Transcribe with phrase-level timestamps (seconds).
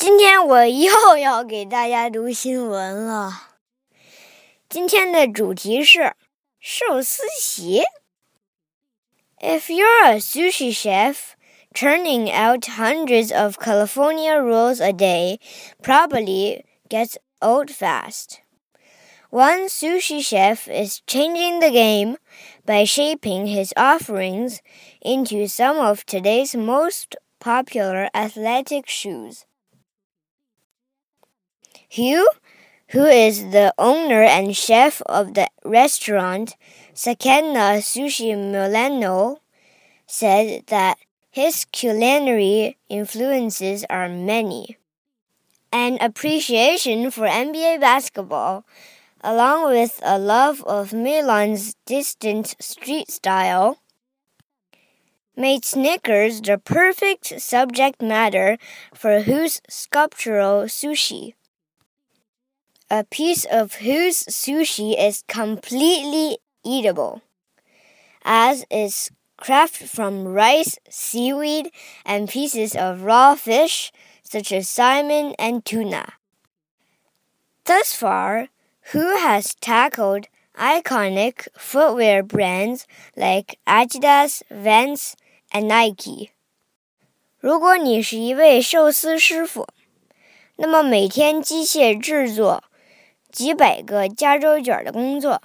[0.00, 3.48] 今天我又要给大家读新闻了。
[4.68, 6.14] 今天的主题是
[6.60, 7.84] 寿司鞋。
[9.38, 11.34] If you're a sushi chef
[11.74, 15.38] churning out hundreds of California rolls a day,
[15.82, 18.40] probably gets old fast.
[19.30, 22.16] One sushi chef is changing the game
[22.64, 24.60] by shaping his offerings
[25.02, 29.44] into some of today's most popular athletic shoes.
[31.95, 32.25] Hu,
[32.91, 36.55] who is the owner and chef of the restaurant
[36.95, 39.39] Sakana Sushi Milano,
[40.07, 40.97] said that
[41.31, 44.77] his culinary influences are many.
[45.73, 48.63] An appreciation for NBA basketball,
[49.19, 53.79] along with a love of Milan's distant street style,
[55.35, 58.57] made Snickers the perfect subject matter
[58.93, 61.33] for Hu's sculptural sushi
[62.91, 67.21] a piece of Hu's sushi is completely eatable,
[68.25, 71.71] as is craft from rice, seaweed,
[72.05, 73.93] and pieces of raw fish
[74.23, 76.15] such as salmon and tuna.
[77.63, 78.49] Thus far,
[78.91, 80.27] Hu has tackled
[80.59, 82.85] iconic footwear brands
[83.15, 85.15] like Adidas, Vans,
[85.53, 86.31] and Nike?
[87.39, 89.65] 如果你是一位寿司师傅，
[90.57, 92.65] 那么每天机械制作
[93.31, 95.41] 几百个加州卷的工作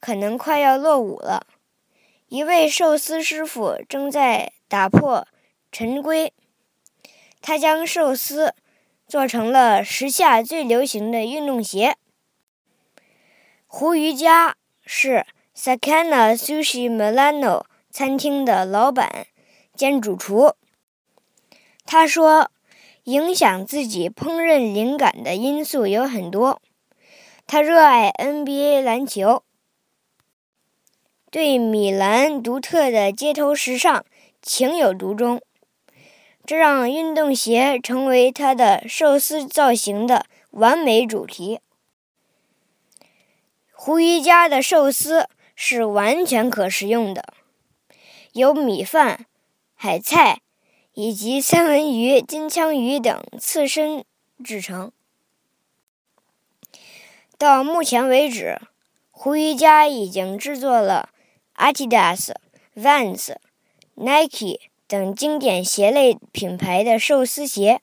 [0.00, 1.46] 可能快要落伍了。
[2.28, 5.26] 一位寿司师傅正在打破
[5.72, 6.32] 陈规，
[7.40, 8.54] 他将寿司
[9.06, 11.96] 做成了时下最流行的运动鞋。
[13.66, 15.24] 胡瑜伽是
[15.56, 19.26] Sakana Sushi Milano 餐厅的老板
[19.74, 20.54] 兼主厨。
[21.86, 22.50] 他说，
[23.04, 26.60] 影响自己烹饪灵感的因素有很多。
[27.50, 29.42] 他热爱 NBA 篮球，
[31.30, 34.04] 对米兰独特的街头时尚
[34.42, 35.40] 情有独钟，
[36.44, 41.60] 这让运动鞋成为他的寿司造型的完美主题。
[43.72, 45.26] 胡瑜伽的寿司
[45.56, 47.32] 是完全可食用的，
[48.32, 49.24] 由米饭、
[49.74, 50.42] 海菜
[50.92, 54.04] 以及三文鱼、金枪鱼等刺身
[54.44, 54.92] 制成。
[57.38, 58.60] 到目前为止，
[59.12, 61.10] 胡一家已经制作了
[61.54, 62.32] Adidas、
[62.74, 63.36] Vans、
[63.94, 67.80] Nike 等经典鞋类品牌的寿司鞋。